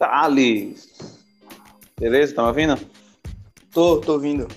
Thales. 0.00 0.88
Beleza, 1.98 2.34
tá 2.34 2.40
me 2.40 2.48
ouvindo? 2.48 2.78
Tô, 3.70 4.00
tô 4.00 4.14
ouvindo. 4.14 4.48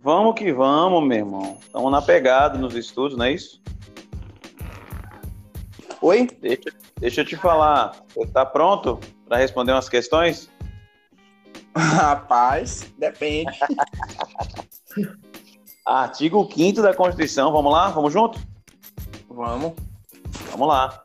Vamos 0.00 0.34
que 0.34 0.50
vamos, 0.50 1.06
meu 1.06 1.18
irmão. 1.18 1.58
Estamos 1.60 1.92
na 1.92 2.00
pegada 2.00 2.58
nos 2.58 2.74
estudos, 2.74 3.14
não 3.14 3.26
é 3.26 3.32
isso? 3.32 3.62
Oi? 6.00 6.26
Deixa, 6.40 6.70
deixa 6.98 7.20
eu 7.20 7.24
te 7.26 7.36
falar. 7.36 8.02
Você 8.14 8.32
tá 8.32 8.46
pronto 8.46 8.98
para 9.28 9.36
responder 9.36 9.72
umas 9.72 9.90
questões? 9.90 10.50
Rapaz, 11.76 12.90
depende. 12.96 13.52
Artigo 15.84 16.48
5 16.50 16.80
da 16.80 16.94
Constituição. 16.94 17.52
Vamos 17.52 17.70
lá? 17.70 17.90
Vamos 17.90 18.10
junto? 18.10 18.40
Vamos. 19.28 19.74
Vamos 20.50 20.66
lá. 20.66 21.04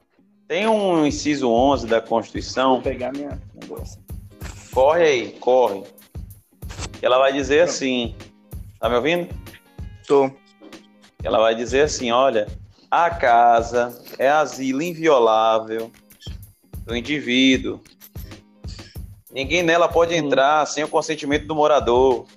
Tem 0.53 0.67
um 0.67 1.03
inciso 1.03 1.49
11 1.49 1.87
da 1.87 1.99
Constituição. 1.99 2.73
Vou 2.73 2.83
pegar 2.83 3.11
minha 3.11 3.41
negócio. 3.59 3.99
Corre 4.71 5.03
aí, 5.03 5.31
corre. 5.39 5.81
Ela 7.01 7.17
vai 7.17 7.33
dizer 7.33 7.61
assim. 7.61 8.15
Tá 8.79 8.87
me 8.87 8.95
ouvindo? 8.95 9.33
Tô. 10.07 10.29
Ela 11.23 11.39
vai 11.39 11.55
dizer 11.55 11.81
assim: 11.81 12.11
olha, 12.11 12.47
a 12.91 13.09
casa 13.09 13.99
é 14.19 14.29
asilo 14.29 14.83
inviolável 14.83 15.91
do 16.85 16.95
indivíduo. 16.95 17.81
Ninguém 19.31 19.63
nela 19.63 19.87
pode 19.87 20.13
entrar 20.13 20.67
sem 20.67 20.83
o 20.83 20.87
consentimento 20.87 21.47
do 21.47 21.55
morador, 21.55 22.27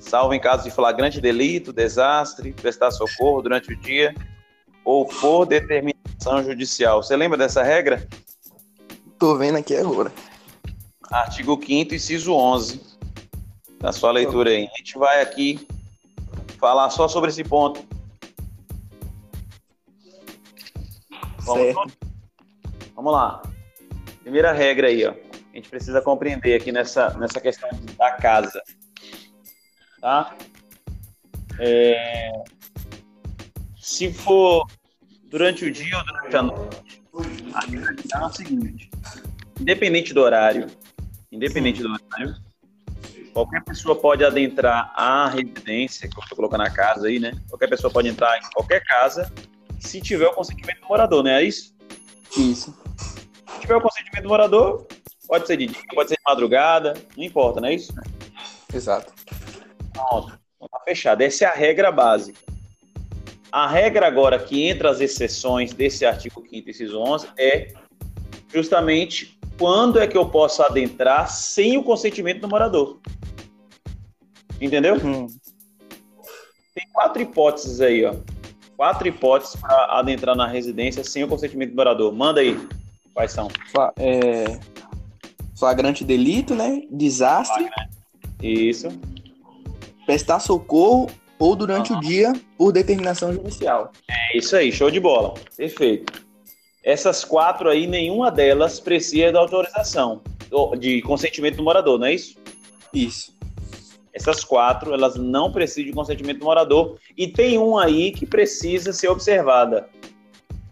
salvo 0.00 0.34
em 0.34 0.40
caso 0.40 0.64
de 0.64 0.72
flagrante 0.72 1.20
delito, 1.20 1.72
desastre, 1.72 2.52
prestar 2.52 2.90
socorro 2.90 3.42
durante 3.42 3.72
o 3.72 3.76
dia 3.78 4.12
ou 4.84 5.06
por 5.06 5.46
determinação 5.46 5.91
judicial. 6.44 7.02
Você 7.02 7.16
lembra 7.16 7.36
dessa 7.36 7.62
regra? 7.62 8.06
Tô 9.18 9.36
vendo 9.36 9.58
aqui 9.58 9.76
agora. 9.76 10.12
Artigo 11.10 11.60
5 11.62 11.94
inciso 11.94 12.32
11. 12.32 12.80
Na 13.80 13.92
sua 13.92 14.12
leitura 14.12 14.50
aí. 14.50 14.68
A 14.72 14.76
gente 14.78 14.96
vai 14.96 15.20
aqui 15.20 15.66
falar 16.58 16.90
só 16.90 17.08
sobre 17.08 17.30
esse 17.30 17.42
ponto. 17.42 17.84
Vamos, 21.40 21.92
vamos 22.94 23.12
lá. 23.12 23.42
Primeira 24.22 24.52
regra 24.52 24.86
aí, 24.86 25.04
ó. 25.04 25.10
A 25.10 25.56
gente 25.56 25.68
precisa 25.68 26.00
compreender 26.00 26.54
aqui 26.54 26.70
nessa, 26.72 27.10
nessa 27.18 27.40
questão 27.40 27.68
da 27.98 28.12
casa. 28.12 28.62
Tá? 30.00 30.34
É, 31.58 32.32
Se 33.76 34.12
for 34.12 34.66
durante 35.32 35.64
o 35.64 35.72
dia 35.72 35.96
ou 35.96 36.04
durante 36.04 36.36
a 36.36 36.42
noite, 36.42 37.02
a 37.54 37.60
regra 37.60 37.96
é 38.14 38.26
o 38.26 38.32
seguinte: 38.32 38.90
independente 39.58 40.12
do 40.12 40.20
horário, 40.20 40.66
independente 41.32 41.82
do 41.82 41.88
horário, 41.88 42.36
qualquer 43.32 43.64
pessoa 43.64 43.96
pode 43.96 44.22
adentrar 44.22 44.92
a 44.94 45.28
residência, 45.28 46.08
que 46.08 46.16
eu 46.16 46.22
estou 46.22 46.36
colocando 46.36 46.60
a 46.60 46.70
casa 46.70 47.08
aí, 47.08 47.18
né? 47.18 47.32
Qualquer 47.48 47.68
pessoa 47.68 47.90
pode 47.90 48.08
entrar 48.08 48.38
em 48.38 48.42
qualquer 48.52 48.84
casa 48.84 49.32
se 49.80 50.00
tiver 50.00 50.28
o 50.28 50.34
consentimento 50.34 50.82
do 50.82 50.88
morador, 50.88 51.24
né? 51.24 51.42
É 51.42 51.44
isso? 51.44 51.74
Isso. 52.36 52.78
Se 53.54 53.60
tiver 53.60 53.76
o 53.76 53.80
consentimento 53.80 54.24
do 54.24 54.28
morador, 54.28 54.86
pode 55.26 55.46
ser 55.46 55.56
de 55.56 55.66
dia, 55.66 55.82
pode 55.94 56.10
ser 56.10 56.16
de 56.16 56.22
madrugada, 56.26 56.94
não 57.16 57.24
importa, 57.24 57.60
não 57.60 57.68
é 57.68 57.74
isso? 57.74 57.92
Exato. 58.72 59.12
Pronto, 59.92 60.38
então 60.56 60.68
tá 60.68 60.80
fechado. 60.84 61.22
Essa 61.22 61.46
é 61.46 61.48
a 61.48 61.52
regra 61.52 61.90
básica. 61.90 62.51
A 63.52 63.66
regra 63.66 64.06
agora 64.06 64.38
que 64.38 64.66
entra 64.66 64.90
as 64.90 65.00
exceções 65.00 65.74
desse 65.74 66.06
artigo 66.06 66.42
5 66.48 66.70
inciso 66.70 66.98
11 66.98 67.28
é 67.38 67.74
justamente 68.52 69.38
quando 69.58 70.00
é 70.00 70.06
que 70.06 70.16
eu 70.16 70.26
posso 70.26 70.62
adentrar 70.62 71.30
sem 71.30 71.76
o 71.76 71.82
consentimento 71.84 72.40
do 72.40 72.48
morador. 72.48 72.98
Entendeu? 74.58 74.96
Hum. 74.96 75.26
Tem 76.74 76.88
quatro 76.94 77.20
hipóteses 77.20 77.82
aí, 77.82 78.02
ó. 78.06 78.14
Quatro 78.74 79.06
hipóteses 79.06 79.54
para 79.56 79.98
adentrar 79.98 80.34
na 80.34 80.46
residência 80.46 81.04
sem 81.04 81.22
o 81.22 81.28
consentimento 81.28 81.70
do 81.70 81.76
morador. 81.76 82.10
Manda 82.10 82.40
aí. 82.40 82.58
Quais 83.12 83.32
são? 83.32 83.48
É, 83.98 84.58
Flagrante 85.62 86.02
delito, 86.04 86.54
né? 86.54 86.82
Desastre, 86.90 87.68
Isso. 88.42 88.88
prestar 90.06 90.40
socorro 90.40 91.08
ou 91.42 91.56
durante 91.56 91.92
o 91.92 91.98
dia 91.98 92.32
por 92.56 92.70
determinação 92.70 93.32
judicial. 93.32 93.90
É 94.08 94.38
isso 94.38 94.54
aí, 94.54 94.70
show 94.70 94.92
de 94.92 95.00
bola. 95.00 95.34
Perfeito. 95.56 96.24
Essas 96.84 97.24
quatro 97.24 97.68
aí, 97.68 97.84
nenhuma 97.84 98.30
delas 98.30 98.78
precisa 98.78 99.32
da 99.32 99.40
autorização, 99.40 100.22
de 100.78 101.02
consentimento 101.02 101.56
do 101.56 101.64
morador, 101.64 101.98
não 101.98 102.06
é 102.06 102.14
isso? 102.14 102.36
Isso. 102.94 103.36
Essas 104.12 104.44
quatro, 104.44 104.94
elas 104.94 105.16
não 105.16 105.50
precisam 105.50 105.90
de 105.90 105.92
consentimento 105.92 106.38
do 106.38 106.44
morador. 106.44 106.96
E 107.16 107.26
tem 107.26 107.58
uma 107.58 107.86
aí 107.86 108.12
que 108.12 108.24
precisa 108.24 108.92
ser 108.92 109.08
observada, 109.08 109.88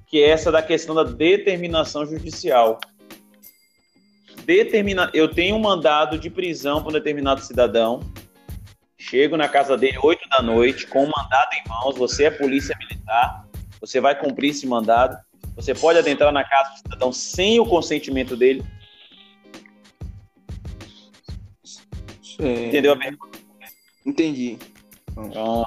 que 0.06 0.22
é 0.22 0.28
essa 0.28 0.52
da 0.52 0.62
questão 0.62 0.94
da 0.94 1.02
determinação 1.02 2.06
judicial. 2.06 2.78
Determina... 4.44 5.10
Eu 5.12 5.26
tenho 5.26 5.56
um 5.56 5.60
mandado 5.60 6.16
de 6.16 6.30
prisão 6.30 6.80
para 6.80 6.90
um 6.90 6.92
determinado 6.92 7.40
cidadão, 7.40 8.00
chego 9.00 9.36
na 9.36 9.48
casa 9.48 9.76
dele 9.76 9.98
8 10.00 10.28
da 10.28 10.42
noite, 10.42 10.86
com 10.86 11.04
um 11.04 11.10
mandado 11.10 11.50
em 11.54 11.68
mãos, 11.68 11.96
você 11.96 12.26
é 12.26 12.30
polícia 12.30 12.76
militar, 12.78 13.46
você 13.80 14.00
vai 14.00 14.14
cumprir 14.14 14.50
esse 14.50 14.66
mandado, 14.66 15.18
você 15.56 15.74
pode 15.74 15.98
adentrar 15.98 16.32
na 16.32 16.44
casa 16.44 16.70
do 16.70 16.76
cidadão 16.76 17.12
sem 17.12 17.58
o 17.58 17.66
consentimento 17.66 18.36
dele, 18.36 18.62
É, 22.40 22.68
entendeu 22.68 22.92
a 22.92 22.96
pergunta? 22.96 23.38
Entendi. 24.04 24.58
Então, 25.10 25.62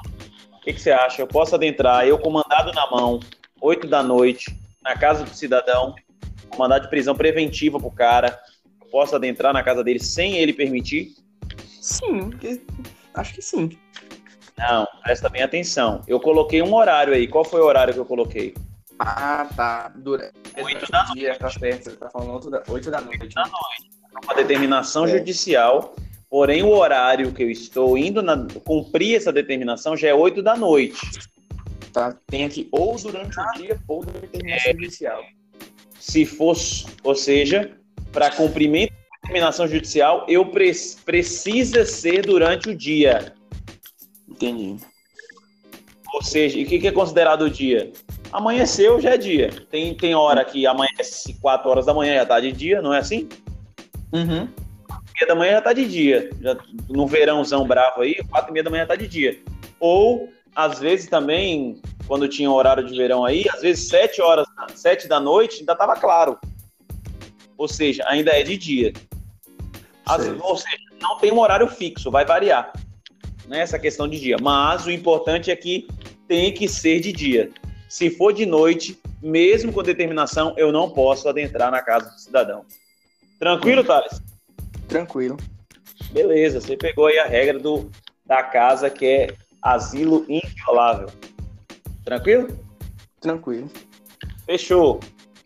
o 0.52 0.60
que, 0.60 0.72
que 0.72 0.80
você 0.80 0.90
acha? 0.90 1.22
Eu 1.22 1.26
posso 1.26 1.54
adentrar, 1.54 2.06
eu 2.06 2.18
com 2.18 2.30
mandado 2.30 2.72
na 2.72 2.90
mão, 2.90 3.20
8 3.60 3.86
da 3.86 4.02
noite, 4.02 4.56
na 4.82 4.96
casa 4.96 5.24
do 5.24 5.30
cidadão, 5.30 5.94
com 6.48 6.58
mandado 6.58 6.82
de 6.82 6.90
prisão 6.90 7.14
preventiva 7.14 7.78
pro 7.78 7.90
cara. 7.90 8.38
Eu 8.80 8.88
posso 8.88 9.14
adentrar 9.14 9.52
na 9.52 9.62
casa 9.62 9.84
dele 9.84 10.00
sem 10.00 10.36
ele 10.36 10.52
permitir? 10.52 11.14
Sim, 11.80 12.30
acho 13.14 13.34
que 13.34 13.42
sim. 13.42 13.70
Não, 14.56 14.86
presta 15.02 15.28
bem 15.28 15.42
atenção. 15.42 16.02
Eu 16.06 16.20
coloquei 16.20 16.62
um 16.62 16.74
horário 16.74 17.12
aí. 17.14 17.26
Qual 17.26 17.44
foi 17.44 17.60
o 17.60 17.64
horário 17.64 17.92
que 17.92 18.00
eu 18.00 18.04
coloquei? 18.04 18.54
Ah, 18.98 19.48
tá. 19.56 19.92
Durante 19.96 20.32
Oito 20.56 20.90
da 20.90 21.10
o 21.10 21.14
dia, 21.14 21.36
tá 21.36 21.50
certo. 21.50 21.84
Você 21.90 21.96
tá 21.96 22.08
falando 22.10 22.34
8 22.34 22.50
da, 22.50 22.62
8 22.68 22.90
da 22.90 23.00
noite. 23.00 23.34
Da 23.34 23.42
noite. 23.42 23.90
Uma 24.24 24.34
determinação 24.34 25.06
É. 25.06 25.08
judicial. 25.18 25.96
Porém, 26.30 26.62
o 26.62 26.68
horário 26.70 27.32
que 27.32 27.42
eu 27.42 27.50
estou 27.50 27.98
indo 27.98 28.22
na, 28.22 28.46
cumprir 28.64 29.16
essa 29.16 29.32
determinação 29.32 29.96
já 29.96 30.08
é 30.08 30.14
8 30.14 30.42
da 30.42 30.56
noite. 30.56 31.00
Tá? 31.92 32.16
Tem 32.26 32.44
aqui 32.44 32.68
ou 32.72 32.96
durante 32.96 33.38
o 33.38 33.52
dia 33.56 33.80
ou 33.88 34.04
determinação 34.04 34.72
judicial. 34.72 35.22
se 35.98 36.24
fosse, 36.26 36.86
ou 37.02 37.14
seja, 37.14 37.76
para 38.12 38.30
cumprimento 38.30 38.92
determinação 39.24 39.66
judicial, 39.66 40.24
eu 40.28 40.46
pre 40.46 40.70
precisa 41.04 41.84
ser 41.84 42.26
durante 42.26 42.68
o 42.68 42.76
dia. 42.76 43.34
Entendi. 44.28 44.76
Ou 46.12 46.22
seja, 46.22 46.58
e 46.58 46.64
o 46.64 46.66
que, 46.66 46.78
que 46.78 46.88
é 46.88 46.92
considerado 46.92 47.42
o 47.42 47.50
dia? 47.50 47.90
Amanheceu 48.30 49.00
já 49.00 49.14
é 49.14 49.16
dia. 49.16 49.50
Tem, 49.70 49.94
tem 49.94 50.14
hora 50.14 50.44
que 50.44 50.66
amanhece 50.66 51.34
4 51.40 51.68
horas 51.68 51.86
da 51.86 51.94
manhã 51.94 52.14
já 52.14 52.26
tá 52.26 52.38
de 52.38 52.52
dia, 52.52 52.82
não 52.82 52.92
é 52.92 52.98
assim? 52.98 53.28
Uhum. 54.12 54.48
meia 55.14 55.26
da 55.26 55.34
manhã 55.34 55.52
já 55.52 55.62
tá 55.62 55.72
de 55.72 55.86
dia. 55.86 56.30
Já, 56.40 56.56
no 56.88 57.06
verãozão 57.06 57.66
bravo 57.66 58.02
aí, 58.02 58.16
4 58.30 58.50
e 58.50 58.52
meia 58.52 58.64
da 58.64 58.70
manhã 58.70 58.86
tá 58.86 58.94
de 58.94 59.08
dia. 59.08 59.38
Ou, 59.80 60.28
às 60.54 60.78
vezes 60.78 61.08
também, 61.08 61.80
quando 62.06 62.28
tinha 62.28 62.50
horário 62.50 62.84
de 62.84 62.96
verão 62.96 63.24
aí, 63.24 63.44
às 63.52 63.62
vezes 63.62 63.88
7 63.88 64.20
horas, 64.20 64.46
7 64.74 65.08
da 65.08 65.18
noite 65.18 65.60
ainda 65.60 65.74
tava 65.74 65.96
claro. 65.96 66.38
Ou 67.56 67.68
seja, 67.68 68.04
ainda 68.06 68.30
é 68.32 68.42
de 68.42 68.56
dia. 68.56 68.92
Certo. 70.06 70.44
ou 70.44 70.56
seja, 70.56 70.76
não 71.00 71.18
tem 71.18 71.32
um 71.32 71.38
horário 71.38 71.66
fixo, 71.68 72.10
vai 72.10 72.24
variar. 72.24 72.72
Não 73.46 73.56
é 73.56 73.60
essa 73.60 73.78
questão 73.78 74.08
de 74.08 74.18
dia. 74.18 74.36
Mas 74.40 74.86
o 74.86 74.90
importante 74.90 75.50
é 75.50 75.56
que 75.56 75.86
tem 76.26 76.52
que 76.52 76.68
ser 76.68 77.00
de 77.00 77.12
dia. 77.12 77.50
Se 77.88 78.10
for 78.10 78.32
de 78.32 78.46
noite, 78.46 78.98
mesmo 79.22 79.72
com 79.72 79.82
determinação, 79.82 80.54
eu 80.56 80.72
não 80.72 80.90
posso 80.90 81.28
adentrar 81.28 81.70
na 81.70 81.82
casa 81.82 82.10
do 82.10 82.18
cidadão. 82.18 82.64
Tranquilo, 83.38 83.84
Thales? 83.84 84.20
Tranquilo. 84.88 85.36
Beleza, 86.10 86.60
você 86.60 86.76
pegou 86.76 87.06
aí 87.06 87.18
a 87.18 87.26
regra 87.26 87.58
do, 87.58 87.90
da 88.24 88.42
casa 88.42 88.88
que 88.90 89.06
é 89.06 89.34
asilo 89.62 90.24
inviolável. 90.28 91.08
Tranquilo? 92.04 92.48
Tranquilo. 93.20 93.70
Fechou. 94.44 95.00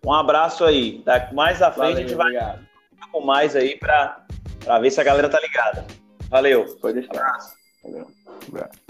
Um 0.05 0.13
abraço 0.13 0.65
aí. 0.65 1.03
Mais 1.33 1.63
à 1.63 1.71
frente 1.71 1.99
a 1.99 2.01
gente 2.01 2.15
vai 2.15 2.29
obrigado. 2.29 2.67
com 3.13 3.21
mais 3.21 3.55
aí 3.55 3.77
pra, 3.79 4.25
pra 4.65 4.79
ver 4.79 4.91
se 4.91 5.01
a 5.01 5.05
galera 5.05 5.29
tá 5.29 5.41
ligada. 5.41 5.87
Valeu. 6.29 6.65
Pode 6.81 7.01
deixar. 7.01 7.17
Abraço. 7.17 7.55
Valeu. 7.83 8.07
Abraço. 8.49 8.88